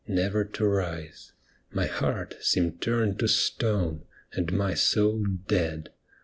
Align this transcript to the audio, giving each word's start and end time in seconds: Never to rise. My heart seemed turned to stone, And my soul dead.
Never 0.07 0.43
to 0.45 0.65
rise. 0.65 1.33
My 1.69 1.85
heart 1.85 2.33
seemed 2.41 2.81
turned 2.81 3.19
to 3.19 3.27
stone, 3.27 4.01
And 4.33 4.51
my 4.51 4.73
soul 4.73 5.23
dead. 5.47 5.89